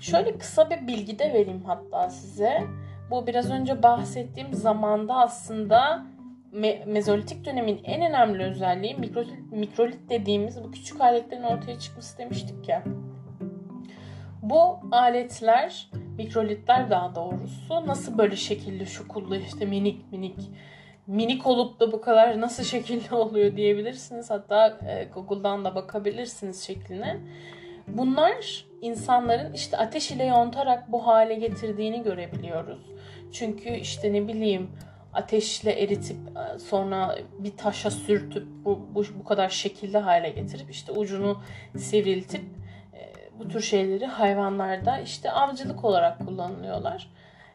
Şöyle 0.00 0.38
kısa 0.38 0.70
bir 0.70 0.86
bilgi 0.86 1.18
de 1.18 1.32
vereyim 1.32 1.62
hatta 1.66 2.10
size. 2.10 2.62
Bu 3.10 3.26
biraz 3.26 3.50
önce 3.50 3.82
bahsettiğim 3.82 4.54
zamanda 4.54 5.14
aslında 5.14 6.06
me- 6.52 6.86
mezolitik 6.86 7.44
dönemin 7.44 7.80
en 7.84 8.02
önemli 8.02 8.44
özelliği 8.44 8.94
mikrolit, 8.94 9.52
mikrolit 9.52 10.10
dediğimiz 10.10 10.64
bu 10.64 10.70
küçük 10.70 11.00
aletlerin 11.00 11.42
ortaya 11.42 11.78
çıkması 11.78 12.18
demiştik 12.18 12.68
ya. 12.68 12.82
Bu 14.42 14.78
aletler, 14.92 15.90
mikrolitler 16.22 16.90
daha 16.90 17.14
doğrusu 17.14 17.86
nasıl 17.86 18.18
böyle 18.18 18.36
şekilli, 18.36 18.86
şukullu, 18.86 19.36
işte 19.36 19.64
minik 19.64 20.12
minik 20.12 20.50
minik 21.06 21.46
olup 21.46 21.80
da 21.80 21.92
bu 21.92 22.00
kadar 22.00 22.40
nasıl 22.40 22.64
şekilli 22.64 23.14
oluyor 23.14 23.56
diyebilirsiniz. 23.56 24.30
Hatta 24.30 24.78
e, 24.88 25.04
Google'dan 25.14 25.64
da 25.64 25.74
bakabilirsiniz 25.74 26.62
şekline. 26.66 27.20
Bunlar 27.88 28.64
insanların 28.80 29.52
işte 29.52 29.76
ateş 29.76 30.10
ile 30.10 30.24
yontarak 30.24 30.92
bu 30.92 31.06
hale 31.06 31.34
getirdiğini 31.34 32.02
görebiliyoruz. 32.02 32.80
Çünkü 33.32 33.70
işte 33.70 34.12
ne 34.12 34.28
bileyim 34.28 34.70
ateşle 35.12 35.72
eritip 35.72 36.16
e, 36.16 36.58
sonra 36.58 37.18
bir 37.38 37.56
taşa 37.56 37.90
sürtüp 37.90 38.46
bu, 38.64 38.88
bu, 38.94 39.04
bu 39.20 39.24
kadar 39.24 39.48
şekilli 39.48 39.98
hale 39.98 40.28
getirip 40.28 40.70
işte 40.70 40.92
ucunu 40.92 41.42
sivriltip 41.76 42.44
bu 43.40 43.48
tür 43.48 43.60
şeyleri 43.60 44.06
hayvanlarda 44.06 44.98
işte 44.98 45.30
avcılık 45.30 45.84
olarak 45.84 46.26
kullanılıyorlar. 46.26 47.08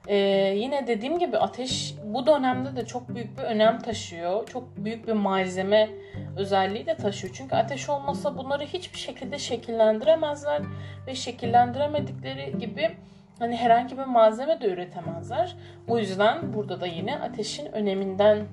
Ee, 0.08 0.18
yine 0.58 0.88
dediğim 0.88 1.20
gibi 1.20 1.38
ateş 1.38 1.96
bu 2.06 2.26
dönemde 2.26 2.76
de 2.76 2.86
çok 2.86 3.16
büyük 3.16 3.38
bir 3.38 3.44
önem 3.44 3.80
taşıyor. 3.80 4.48
Çok 4.48 4.78
büyük 4.78 5.08
bir 5.08 5.14
malzeme 5.14 5.90
özelliği 6.38 6.86
de 6.86 6.96
taşıyor. 6.96 7.34
Çünkü 7.38 7.56
ateş 7.56 7.90
olmasa 7.90 8.38
bunları 8.38 8.64
hiçbir 8.64 8.98
şekilde 8.98 9.40
şekillendiremezler 9.40 10.62
ve 11.08 11.16
şekillendiremedikleri 11.16 12.58
gibi 12.60 12.98
hani 13.40 13.56
herhangi 13.56 13.98
bir 13.98 14.06
malzeme 14.06 14.62
de 14.62 14.68
üretemezler. 14.68 15.56
O 15.88 15.98
yüzden 15.98 16.54
burada 16.54 16.82
da 16.82 16.88
yine 16.88 17.20
ateşin 17.20 17.72
öneminden 17.72 18.46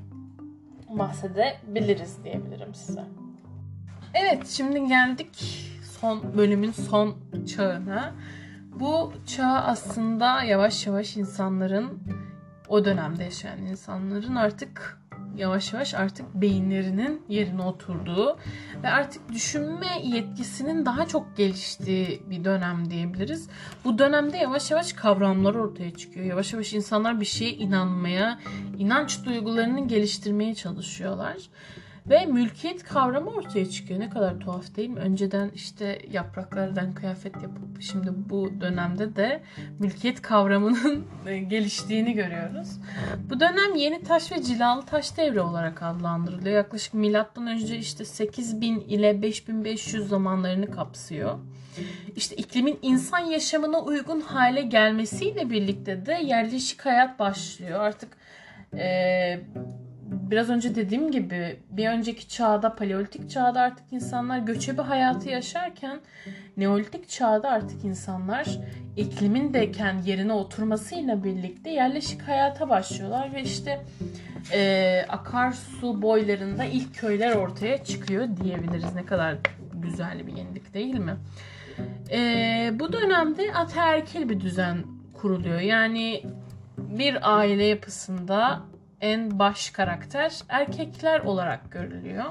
bahsedebiliriz 0.89 2.25
diyebilirim 2.25 2.75
size. 2.75 3.03
Evet 4.15 4.49
şimdi 4.49 4.89
geldik 4.89 5.62
son 6.03 6.37
bölümün 6.37 6.73
son 6.73 7.17
çağına. 7.47 8.15
Bu 8.81 9.13
çağ 9.27 9.49
aslında 9.49 10.43
yavaş 10.43 10.87
yavaş 10.87 11.17
insanların 11.17 12.03
o 12.69 12.85
dönemde 12.85 13.25
yaşayan 13.25 13.59
insanların 13.59 14.35
artık 14.35 15.01
yavaş 15.37 15.73
yavaş 15.73 15.95
artık 15.95 16.35
beyinlerinin 16.35 17.23
yerine 17.29 17.63
oturduğu 17.63 18.39
ve 18.83 18.89
artık 18.89 19.33
düşünme 19.33 19.87
yetkisinin 20.03 20.87
daha 20.87 21.07
çok 21.07 21.37
geliştiği 21.37 22.23
bir 22.31 22.45
dönem 22.45 22.91
diyebiliriz. 22.91 23.49
Bu 23.85 23.99
dönemde 23.99 24.37
yavaş 24.37 24.71
yavaş 24.71 24.93
kavramlar 24.93 25.55
ortaya 25.55 25.95
çıkıyor. 25.95 26.27
Yavaş 26.27 26.53
yavaş 26.53 26.73
insanlar 26.73 27.21
bir 27.21 27.27
şeye 27.27 27.51
inanmaya, 27.51 28.39
inanç 28.79 29.25
duygularını 29.25 29.89
geliştirmeye 29.89 30.55
çalışıyorlar. 30.55 31.37
Ve 32.07 32.27
mülkiyet 32.27 32.85
kavramı 32.85 33.31
ortaya 33.31 33.71
çıkıyor. 33.71 34.01
Ne 34.01 34.11
kadar 34.11 34.41
tuhaf 34.41 34.77
değil 34.77 34.89
mi? 34.89 35.01
Önceden 35.01 35.51
işte 35.55 35.99
yapraklardan 36.11 36.95
kıyafet 36.95 37.35
yapıp 37.35 37.83
şimdi 37.83 38.09
bu 38.31 38.61
dönemde 38.61 39.17
de 39.17 39.43
mülkiyet 39.79 40.23
kavramının 40.23 41.07
geliştiğini 41.49 42.13
görüyoruz. 42.13 42.69
Bu 43.31 43.41
dönem 43.41 43.75
yeni 43.77 44.03
taş 44.03 44.33
ve 44.33 44.43
cilalı 44.43 44.87
taş 44.87 45.17
devri 45.17 45.41
olarak 45.41 45.83
adlandırılıyor. 45.83 46.57
Yaklaşık 46.57 46.95
milattan 46.95 47.47
önce 47.47 47.79
işte 47.79 48.05
8000 48.05 48.81
ile 48.81 49.23
5500 49.23 50.09
zamanlarını 50.09 50.71
kapsıyor. 50.71 51.39
İşte 52.17 52.37
iklimin 52.37 52.79
insan 52.83 53.19
yaşamına 53.19 53.81
uygun 53.81 54.21
hale 54.21 54.63
gelmesiyle 54.63 55.51
birlikte 55.51 56.07
de 56.07 56.13
yerleşik 56.13 56.87
hayat 56.87 57.19
başlıyor. 57.19 57.81
Artık 57.81 58.17
e, 58.75 59.41
biraz 60.13 60.51
önce 60.51 60.75
dediğim 60.75 61.11
gibi 61.11 61.61
bir 61.71 61.89
önceki 61.89 62.29
çağda 62.29 62.75
paleolitik 62.75 63.31
çağda 63.31 63.61
artık 63.61 63.85
insanlar 63.91 64.39
göçebe 64.39 64.83
hayatı 64.83 65.29
yaşarken 65.29 66.01
neolitik 66.57 67.09
çağda 67.09 67.51
artık 67.51 67.85
insanlar 67.85 68.59
iklimin 68.97 69.55
de 69.55 69.73
kendi 69.73 70.11
yerine 70.11 70.33
oturmasıyla 70.33 71.25
birlikte 71.25 71.71
yerleşik 71.71 72.23
hayata 72.23 72.69
başlıyorlar 72.69 73.35
ve 73.35 73.43
işte 73.43 73.81
e, 74.53 75.05
akarsu 75.09 76.03
boylarında 76.03 76.65
ilk 76.65 76.95
köyler 76.95 77.37
ortaya 77.37 77.85
çıkıyor 77.85 78.29
diyebiliriz. 78.45 78.95
Ne 78.95 79.07
kadar 79.07 79.37
güzel 79.75 80.27
bir 80.27 80.37
yenilik 80.37 80.75
değil 80.75 80.99
mi? 80.99 81.17
E, 82.11 82.71
bu 82.75 82.93
dönemde 82.93 83.55
ataerkil 83.55 84.29
bir 84.29 84.41
düzen 84.41 84.79
kuruluyor. 85.15 85.61
Yani 85.61 86.23
bir 86.79 87.37
aile 87.39 87.65
yapısında 87.65 88.63
en 89.03 89.39
baş 89.39 89.71
karakter 89.71 90.33
erkekler 90.49 91.21
olarak 91.21 91.73
görülüyor. 91.73 92.25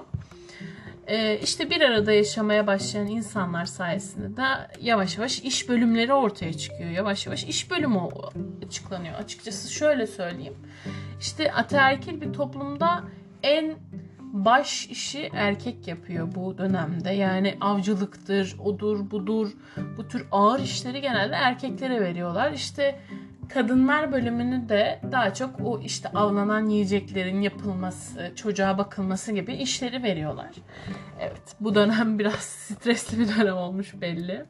Ee, 1.08 1.40
işte 1.44 1.70
bir 1.70 1.82
arada 1.82 2.12
yaşamaya 2.14 2.68
başlayan 2.68 3.08
insanlar 3.08 3.66
sayesinde 3.66 4.38
de 4.38 4.44
yavaş 4.82 5.18
yavaş 5.18 5.40
iş 5.40 5.70
bölümleri 5.70 6.14
ortaya 6.14 6.54
çıkıyor. 6.54 6.90
Yavaş 6.90 7.26
yavaş 7.26 7.44
iş 7.44 7.72
bölümü 7.72 8.00
açıklanıyor. 8.66 9.16
Açıkçası 9.16 9.74
şöyle 9.74 10.08
söyleyeyim. 10.08 10.56
İşte 11.20 11.54
ataerkil 11.54 12.22
bir 12.22 12.34
toplumda 12.34 13.04
en 13.44 13.76
baş 14.20 14.86
işi 14.86 15.30
erkek 15.34 15.88
yapıyor 15.88 16.36
bu 16.36 16.58
dönemde. 16.58 17.10
Yani 17.10 17.58
avcılıktır, 17.62 18.56
odur, 18.60 19.12
budur. 19.12 19.52
Bu 19.98 20.08
tür 20.08 20.26
ağır 20.32 20.60
işleri 20.60 21.02
genelde 21.02 21.36
erkeklere 21.36 22.02
veriyorlar. 22.02 22.52
İşte 22.52 23.00
kadınlar 23.54 24.12
bölümünü 24.12 24.70
de 24.70 25.00
daha 25.12 25.34
çok 25.34 25.50
o 25.64 25.82
işte 25.82 26.10
avlanan 26.10 26.70
yiyeceklerin 26.70 27.42
yapılması, 27.42 28.32
çocuğa 28.36 28.78
bakılması 28.78 29.32
gibi 29.32 29.54
işleri 29.54 30.04
veriyorlar. 30.04 30.52
Evet 31.20 31.56
bu 31.60 31.76
dönem 31.76 32.20
biraz 32.20 32.36
stresli 32.36 33.20
bir 33.20 33.38
dönem 33.38 33.58
olmuş 33.58 33.94
belli. 34.02 34.46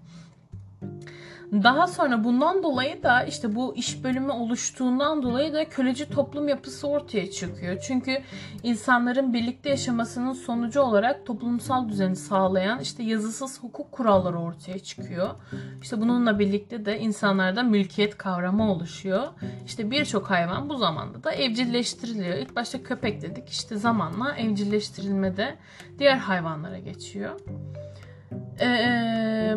Daha 1.52 1.88
sonra 1.88 2.24
bundan 2.24 2.64
dolayı 2.64 3.04
da 3.04 3.24
işte 3.24 3.56
bu 3.56 3.76
iş 3.76 4.04
bölümü 4.04 4.32
oluştuğundan 4.32 5.24
dolayı 5.24 5.54
da 5.54 5.70
köleci 5.70 6.10
toplum 6.10 6.48
yapısı 6.48 6.88
ortaya 6.88 7.32
çıkıyor. 7.32 7.80
Çünkü 7.88 8.22
insanların 8.64 9.34
birlikte 9.34 9.70
yaşamasının 9.70 10.34
sonucu 10.34 10.82
olarak 10.82 11.26
toplumsal 11.26 11.90
düzeni 11.90 12.16
sağlayan 12.16 12.80
işte 12.80 13.04
yazısız 13.04 13.64
hukuk 13.64 13.92
kuralları 13.92 14.40
ortaya 14.40 14.80
çıkıyor. 14.80 15.30
İşte 15.82 16.02
bununla 16.02 16.40
birlikte 16.40 16.86
de 16.86 17.00
insanlarda 17.00 17.64
mülkiyet 17.64 18.18
kavramı 18.18 18.72
oluşuyor. 18.72 19.28
İşte 19.66 19.92
birçok 19.92 20.30
hayvan 20.30 20.70
bu 20.70 20.78
zamanda 20.78 21.24
da 21.24 21.32
evcilleştiriliyor. 21.32 22.38
İlk 22.38 22.56
başta 22.56 22.84
köpek 22.84 23.22
dedik 23.22 23.50
işte 23.50 23.76
zamanla 23.76 24.36
evcilleştirilmede 24.36 25.56
diğer 26.00 26.18
hayvanlara 26.18 26.80
geçiyor. 26.80 27.40
Ee, 28.62 29.56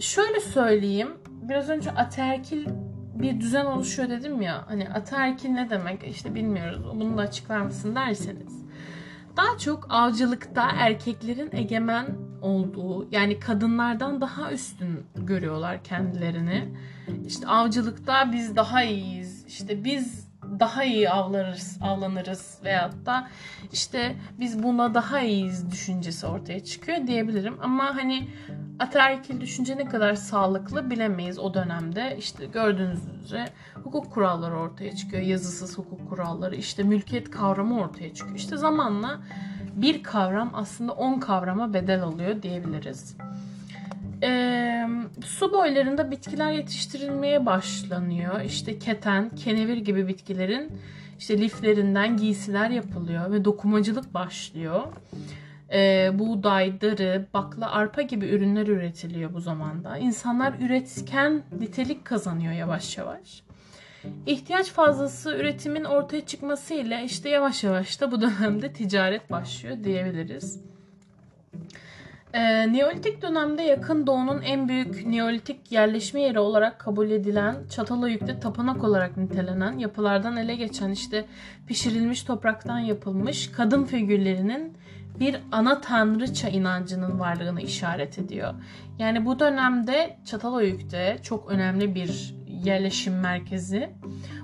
şöyle 0.00 0.40
söyleyeyim 0.40 1.08
biraz 1.50 1.68
önce 1.68 1.90
ataerkil 1.90 2.66
bir 3.14 3.40
düzen 3.40 3.64
oluşuyor 3.64 4.08
dedim 4.08 4.42
ya. 4.42 4.64
Hani 4.68 4.88
ataerkil 4.88 5.48
ne 5.48 5.70
demek 5.70 6.04
işte 6.04 6.34
bilmiyoruz. 6.34 6.84
Bunu 6.94 7.18
da 7.18 7.22
açıklar 7.22 7.60
mısın 7.60 7.94
derseniz. 7.94 8.64
Daha 9.36 9.58
çok 9.58 9.86
avcılıkta 9.90 10.70
erkeklerin 10.78 11.50
egemen 11.52 12.06
olduğu 12.42 13.08
yani 13.10 13.40
kadınlardan 13.40 14.20
daha 14.20 14.52
üstün 14.52 15.06
görüyorlar 15.16 15.84
kendilerini. 15.84 16.74
İşte 17.26 17.46
avcılıkta 17.46 18.32
biz 18.32 18.56
daha 18.56 18.82
iyiyiz. 18.82 19.44
İşte 19.46 19.84
biz 19.84 20.29
daha 20.60 20.84
iyi 20.84 21.10
avlarız, 21.10 21.78
avlanırız 21.82 22.58
veyahut 22.64 23.06
da 23.06 23.28
işte 23.72 24.16
biz 24.40 24.62
buna 24.62 24.94
daha 24.94 25.20
iyiyiz 25.20 25.70
düşüncesi 25.70 26.26
ortaya 26.26 26.64
çıkıyor 26.64 27.06
diyebilirim. 27.06 27.56
Ama 27.62 27.96
hani 27.96 28.28
ataerkil 28.78 29.40
düşünce 29.40 29.76
ne 29.76 29.84
kadar 29.84 30.14
sağlıklı 30.14 30.90
bilemeyiz 30.90 31.38
o 31.38 31.54
dönemde. 31.54 32.16
İşte 32.18 32.46
gördüğünüz 32.46 33.00
üzere 33.24 33.48
hukuk 33.74 34.12
kuralları 34.12 34.58
ortaya 34.58 34.96
çıkıyor. 34.96 35.22
Yazısız 35.22 35.78
hukuk 35.78 36.08
kuralları, 36.08 36.56
işte 36.56 36.82
mülkiyet 36.82 37.30
kavramı 37.30 37.80
ortaya 37.80 38.14
çıkıyor. 38.14 38.36
İşte 38.36 38.56
zamanla 38.56 39.20
bir 39.74 40.02
kavram 40.02 40.50
aslında 40.54 40.92
on 40.92 41.20
kavrama 41.20 41.74
bedel 41.74 42.02
oluyor 42.02 42.42
diyebiliriz. 42.42 43.16
Su 45.24 45.52
boylarında 45.52 46.10
bitkiler 46.10 46.52
yetiştirilmeye 46.52 47.46
başlanıyor. 47.46 48.40
İşte 48.40 48.78
keten, 48.78 49.30
kenevir 49.36 49.76
gibi 49.76 50.08
bitkilerin 50.08 50.72
işte 51.18 51.38
liflerinden 51.38 52.16
giysiler 52.16 52.70
yapılıyor 52.70 53.32
ve 53.32 53.44
dokumacılık 53.44 54.14
başlıyor 54.14 54.86
e, 55.72 56.10
buğday, 56.18 56.80
darı, 56.80 57.26
bakla, 57.34 57.72
arpa 57.72 58.02
gibi 58.02 58.26
ürünler 58.26 58.66
üretiliyor 58.66 59.34
bu 59.34 59.40
zamanda. 59.40 59.98
İnsanlar 59.98 60.54
üretken 60.60 61.42
nitelik 61.60 62.04
kazanıyor 62.04 62.52
yavaş 62.52 62.98
yavaş. 62.98 63.42
İhtiyaç 64.26 64.70
fazlası 64.70 65.36
üretimin 65.36 65.84
ortaya 65.84 66.26
çıkmasıyla 66.26 67.00
işte 67.00 67.28
yavaş 67.28 67.64
yavaş 67.64 68.00
da 68.00 68.12
bu 68.12 68.20
dönemde 68.20 68.72
ticaret 68.72 69.30
başlıyor 69.30 69.84
diyebiliriz. 69.84 70.60
Ee, 72.34 72.72
Neolitik 72.72 73.22
dönemde 73.22 73.62
yakın 73.62 74.06
doğunun 74.06 74.42
en 74.42 74.68
büyük 74.68 75.06
Neolitik 75.06 75.72
yerleşme 75.72 76.20
yeri 76.20 76.38
olarak 76.38 76.78
kabul 76.78 77.10
edilen 77.10 77.56
Çatalhöyük'te 77.70 78.40
tapınak 78.40 78.84
olarak 78.84 79.16
nitelenen 79.16 79.78
yapılardan 79.78 80.36
ele 80.36 80.56
geçen 80.56 80.90
işte 80.90 81.24
pişirilmiş 81.66 82.22
topraktan 82.22 82.78
yapılmış 82.78 83.50
kadın 83.52 83.84
figürlerinin 83.84 84.76
bir 85.20 85.36
ana 85.52 85.80
tanrıça 85.80 86.48
inancının 86.48 87.20
varlığını 87.20 87.60
işaret 87.60 88.18
ediyor. 88.18 88.54
Yani 88.98 89.26
bu 89.26 89.38
dönemde 89.38 90.18
Çatalhöyük'te 90.24 91.18
çok 91.22 91.50
önemli 91.50 91.94
bir 91.94 92.34
yerleşim 92.46 93.20
merkezi. 93.20 93.90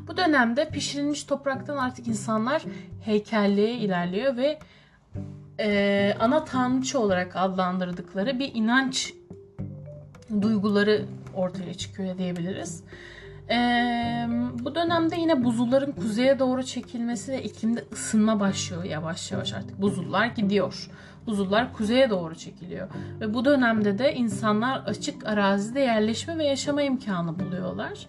Bu 0.08 0.16
dönemde 0.16 0.68
pişirilmiş 0.68 1.24
topraktan 1.24 1.76
artık 1.76 2.08
insanlar 2.08 2.62
heykelliğe 3.04 3.74
ilerliyor 3.74 4.36
ve 4.36 4.58
e, 5.60 6.14
ana 6.20 6.44
tanrıça 6.44 6.98
olarak 6.98 7.36
adlandırdıkları 7.36 8.38
bir 8.38 8.54
inanç 8.54 9.14
duyguları 10.42 11.04
ortaya 11.34 11.74
çıkıyor 11.74 12.18
diyebiliriz. 12.18 12.82
Ee, 13.50 14.26
bu 14.64 14.74
dönemde 14.74 15.16
yine 15.16 15.44
buzulların 15.44 15.92
kuzeye 15.92 16.38
doğru 16.38 16.62
çekilmesi 16.62 17.32
ve 17.32 17.42
iklimde 17.42 17.84
ısınma 17.92 18.40
başlıyor 18.40 18.84
yavaş 18.84 19.32
yavaş 19.32 19.52
artık. 19.52 19.80
Buzullar 19.80 20.26
gidiyor. 20.26 20.90
Buzullar 21.26 21.72
kuzeye 21.72 22.10
doğru 22.10 22.34
çekiliyor. 22.34 22.88
Ve 23.20 23.34
bu 23.34 23.44
dönemde 23.44 23.98
de 23.98 24.14
insanlar 24.14 24.78
açık 24.86 25.26
arazide 25.26 25.80
yerleşme 25.80 26.38
ve 26.38 26.44
yaşama 26.44 26.82
imkanı 26.82 27.38
buluyorlar. 27.38 28.06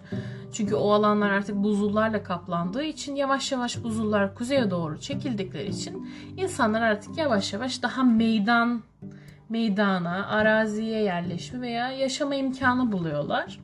Çünkü 0.52 0.74
o 0.74 0.92
alanlar 0.92 1.30
artık 1.30 1.56
buzullarla 1.56 2.22
kaplandığı 2.22 2.82
için 2.82 3.14
yavaş 3.14 3.52
yavaş 3.52 3.84
buzullar 3.84 4.34
kuzeye 4.34 4.70
doğru 4.70 5.00
çekildikleri 5.00 5.68
için 5.68 6.10
insanlar 6.36 6.82
artık 6.82 7.18
yavaş 7.18 7.52
yavaş 7.52 7.82
daha 7.82 8.02
meydan 8.02 8.82
meydana, 9.48 10.28
araziye 10.28 11.02
yerleşme 11.02 11.60
veya 11.60 11.90
yaşama 11.90 12.34
imkanı 12.34 12.92
buluyorlar. 12.92 13.60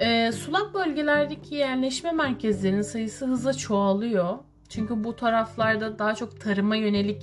E, 0.00 0.32
sulak 0.32 0.74
bölgelerdeki 0.74 1.54
yerleşme 1.54 2.12
merkezlerinin 2.12 2.82
sayısı 2.82 3.26
hızla 3.26 3.52
çoğalıyor. 3.54 4.38
Çünkü 4.68 5.04
bu 5.04 5.16
taraflarda 5.16 5.98
daha 5.98 6.14
çok 6.14 6.40
tarıma 6.40 6.76
yönelik 6.76 7.22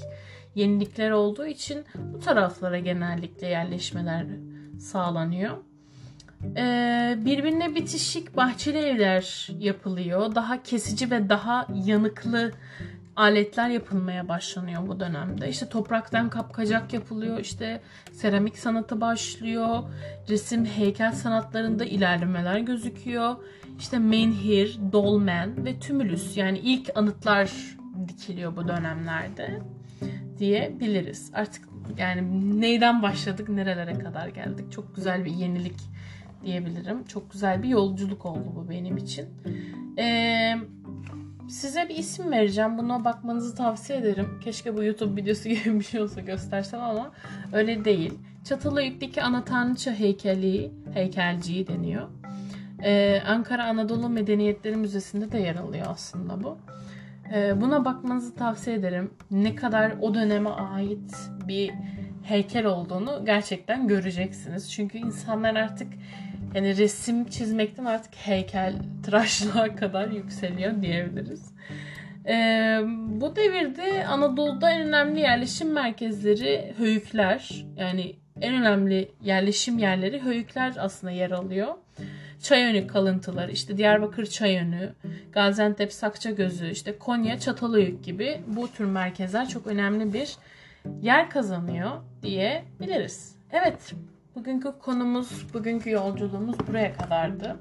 yenilikler 0.55 1.11
olduğu 1.11 1.45
için 1.45 1.85
bu 2.13 2.19
taraflara 2.19 2.79
genellikle 2.79 3.47
yerleşmeler 3.47 4.25
sağlanıyor. 4.79 5.57
Ee, 6.57 7.17
birbirine 7.17 7.75
bitişik 7.75 8.37
bahçeli 8.37 8.77
evler 8.77 9.47
yapılıyor. 9.59 10.35
Daha 10.35 10.63
kesici 10.63 11.11
ve 11.11 11.29
daha 11.29 11.67
yanıklı 11.85 12.51
aletler 13.15 13.69
yapılmaya 13.69 14.27
başlanıyor 14.27 14.87
bu 14.87 14.99
dönemde. 14.99 15.49
İşte 15.49 15.69
topraktan 15.69 16.29
kapkacak 16.29 16.93
yapılıyor. 16.93 17.39
İşte 17.39 17.81
seramik 18.11 18.57
sanatı 18.57 19.01
başlıyor. 19.01 19.83
Resim, 20.29 20.65
heykel 20.65 21.11
sanatlarında 21.11 21.85
ilerlemeler 21.85 22.59
gözüküyor. 22.59 23.35
İşte 23.79 23.99
menhir, 23.99 24.79
dolmen 24.91 25.65
ve 25.65 25.79
tümülüs 25.79 26.37
yani 26.37 26.59
ilk 26.59 26.97
anıtlar 26.97 27.51
dikiliyor 28.07 28.55
bu 28.55 28.67
dönemlerde 28.67 29.59
diyebiliriz. 30.41 31.31
Artık 31.33 31.69
yani 31.97 32.61
neyden 32.61 33.01
başladık 33.01 33.49
nerelere 33.49 33.99
kadar 33.99 34.27
geldik. 34.27 34.71
Çok 34.71 34.95
güzel 34.95 35.25
bir 35.25 35.31
yenilik 35.31 35.79
diyebilirim. 36.43 37.03
Çok 37.03 37.31
güzel 37.31 37.63
bir 37.63 37.69
yolculuk 37.69 38.25
oldu 38.25 38.53
bu 38.55 38.69
benim 38.69 38.97
için. 38.97 39.25
Eee 39.97 40.57
Size 41.51 41.89
bir 41.89 41.95
isim 41.95 42.31
vereceğim. 42.31 42.77
Buna 42.77 43.05
bakmanızı 43.05 43.55
tavsiye 43.55 43.99
ederim. 43.99 44.39
Keşke 44.43 44.77
bu 44.77 44.83
YouTube 44.83 45.21
videosu 45.21 45.49
gibi 45.49 45.79
bir 45.79 45.83
şey 45.83 46.01
olsa 46.01 46.21
göstersem 46.21 46.81
ama 46.81 47.11
öyle 47.53 47.85
değil. 47.85 48.13
Çatalhöyük'teki 48.43 49.21
ana 49.21 49.43
tanrıça 49.43 49.91
heykeli, 49.91 50.71
heykelciyi 50.93 51.67
deniyor. 51.67 52.07
Ee, 52.83 53.21
Ankara 53.27 53.65
Anadolu 53.65 54.09
Medeniyetleri 54.09 54.75
Müzesi'nde 54.75 55.31
de 55.31 55.37
yer 55.37 55.55
alıyor 55.55 55.85
aslında 55.89 56.43
bu. 56.43 56.57
Ee, 57.33 57.61
buna 57.61 57.85
bakmanızı 57.85 58.35
tavsiye 58.35 58.75
ederim. 58.75 59.13
Ne 59.31 59.55
kadar 59.55 59.93
o 60.01 60.13
döneme 60.13 60.49
ait 60.49 61.15
bir 61.47 61.71
heykel 62.23 62.65
olduğunu 62.65 63.25
gerçekten 63.25 63.87
göreceksiniz. 63.87 64.71
Çünkü 64.71 64.97
insanlar 64.97 65.55
artık 65.55 65.87
yani 66.55 66.77
resim 66.77 67.25
çizmekten 67.25 67.85
artık 67.85 68.15
heykel 68.15 68.75
tıraşlığa 69.03 69.75
kadar 69.75 70.07
yükseliyor 70.07 70.81
diyebiliriz. 70.81 71.53
Ee, 72.27 72.79
bu 73.07 73.35
devirde 73.35 74.05
Anadolu'da 74.07 74.71
en 74.71 74.81
önemli 74.81 75.19
yerleşim 75.19 75.73
merkezleri 75.73 76.73
höyükler. 76.77 77.65
Yani 77.77 78.15
en 78.41 78.53
önemli 78.53 79.11
yerleşim 79.21 79.77
yerleri 79.77 80.21
höyükler 80.21 80.73
aslında 80.77 81.11
yer 81.11 81.31
alıyor. 81.31 81.67
Çayönü 82.41 82.87
kalıntıları, 82.87 83.51
işte 83.51 83.77
Diyarbakır 83.77 84.25
Çayönü, 84.25 84.93
Gaziantep 85.31 85.93
Sakçagözü, 85.93 86.69
işte 86.69 86.97
Konya 86.97 87.39
Çatalhöyük 87.39 88.03
gibi 88.03 88.41
bu 88.47 88.67
tür 88.67 88.85
merkezler 88.85 89.49
çok 89.49 89.67
önemli 89.67 90.13
bir 90.13 90.35
yer 91.01 91.29
kazanıyor 91.29 91.91
diyebiliriz. 92.23 93.35
Evet, 93.51 93.93
Bugünkü 94.35 94.71
konumuz, 94.79 95.53
bugünkü 95.53 95.89
yolculuğumuz 95.89 96.67
buraya 96.67 96.93
kadardı. 96.93 97.57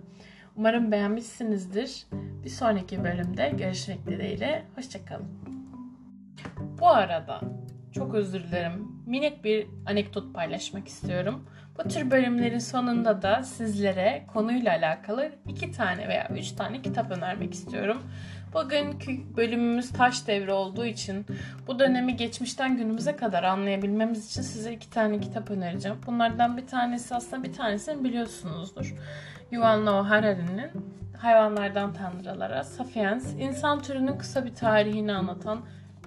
Umarım 0.56 0.92
beğenmişsinizdir. 0.92 2.06
Bir 2.44 2.50
sonraki 2.50 3.04
bölümde 3.04 3.48
görüşmek 3.58 4.06
dileğiyle. 4.06 4.64
Hoşçakalın. 4.74 5.28
Bu 6.80 6.88
arada 6.88 7.40
çok 7.92 8.14
özür 8.14 8.42
dilerim. 8.42 8.99
Minik 9.10 9.44
bir 9.44 9.66
anekdot 9.86 10.34
paylaşmak 10.34 10.88
istiyorum. 10.88 11.44
Bu 11.78 11.88
tür 11.88 12.10
bölümlerin 12.10 12.58
sonunda 12.58 13.22
da 13.22 13.42
sizlere 13.42 14.24
konuyla 14.32 14.72
alakalı 14.72 15.32
iki 15.48 15.72
tane 15.72 16.08
veya 16.08 16.28
üç 16.38 16.52
tane 16.52 16.82
kitap 16.82 17.10
önermek 17.10 17.54
istiyorum. 17.54 18.02
Bugünkü 18.54 19.36
bölümümüz 19.36 19.90
taş 19.92 20.26
devri 20.26 20.52
olduğu 20.52 20.86
için 20.86 21.26
bu 21.66 21.78
dönemi 21.78 22.16
geçmişten 22.16 22.76
günümüze 22.76 23.16
kadar 23.16 23.42
anlayabilmemiz 23.42 24.30
için 24.30 24.42
size 24.42 24.72
iki 24.72 24.90
tane 24.90 25.20
kitap 25.20 25.50
önereceğim. 25.50 25.98
Bunlardan 26.06 26.56
bir 26.56 26.66
tanesi 26.66 27.14
aslında 27.14 27.42
bir 27.42 27.52
tanesini 27.52 28.04
biliyorsunuzdur. 28.04 28.94
Yuval 29.50 29.80
Noah 29.80 30.10
Harari'nin 30.10 30.70
Hayvanlardan 31.18 31.92
Tanrılara, 31.92 32.64
Sapiens, 32.64 33.34
insan 33.38 33.82
türünün 33.82 34.18
kısa 34.18 34.44
bir 34.44 34.54
tarihini 34.54 35.12
anlatan 35.12 35.60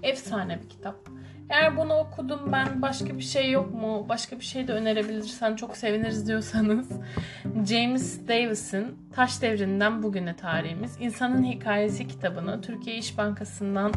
efsane 0.04 0.60
bir 0.64 0.70
kitap. 0.70 1.13
Eğer 1.50 1.78
bunu 1.78 1.94
okudum 1.94 2.40
ben 2.52 2.82
başka 2.82 3.18
bir 3.18 3.24
şey 3.24 3.52
yok 3.52 3.74
mu, 3.74 4.06
başka 4.10 4.40
bir 4.40 4.46
şey 4.46 4.68
de 4.68 4.74
önerebilirsen 4.74 5.56
çok 5.56 5.78
seviniriz 5.78 6.28
diyorsanız 6.28 6.90
James 7.70 8.28
Davis'in 8.28 8.98
Taş 9.16 9.42
Devrinden 9.42 10.04
Bugüne 10.04 10.36
Tarihimiz 10.36 10.98
İnsanın 11.00 11.44
Hikayesi 11.44 12.08
kitabını 12.08 12.62
Türkiye 12.62 12.98
İş 12.98 13.18
Bankası'ndan 13.18 13.94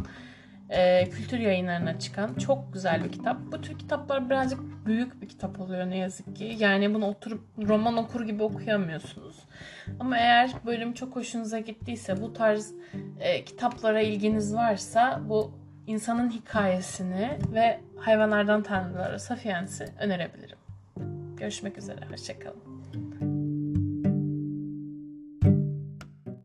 e, 0.71 1.09
kültür 1.11 1.39
yayınlarına 1.39 1.99
çıkan 1.99 2.35
çok 2.35 2.73
güzel 2.73 3.05
bir 3.05 3.13
kitap. 3.13 3.37
Bu 3.53 3.61
tür 3.61 3.79
kitaplar 3.79 4.31
birazcık 4.31 4.61
büyük 4.87 5.23
bir 5.23 5.29
kitap 5.29 5.61
oluyor 5.61 5.91
ne 5.91 5.97
yazık 5.97 6.37
ki. 6.37 6.57
Yani 6.59 6.95
bunu 6.95 7.07
oturup 7.07 7.45
roman 7.69 7.97
okur 7.97 8.27
gibi 8.27 8.43
okuyamıyorsunuz. 8.43 9.37
Ama 10.01 10.19
eğer 10.19 10.51
bölüm 10.67 10.93
çok 10.93 11.17
hoşunuza 11.17 11.59
gittiyse 11.59 12.23
bu 12.23 12.33
tarz 12.33 12.73
e, 13.21 13.45
kitaplara 13.45 14.01
ilginiz 14.01 14.55
varsa 14.55 15.21
bu 15.29 15.66
insanın 15.87 16.31
hikayesini 16.31 17.39
ve 17.55 17.81
hayvanlardan 17.97 18.63
tanrılara 18.63 19.19
Sapiens'i 19.19 19.89
önerebilirim. 20.01 20.59
Görüşmek 21.37 21.79
üzere. 21.79 22.01
Hoşçakalın. 22.11 22.76